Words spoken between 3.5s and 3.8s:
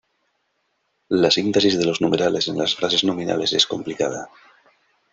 es